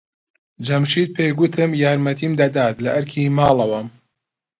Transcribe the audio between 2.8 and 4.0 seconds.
لە ئەرکی ماڵەوەم.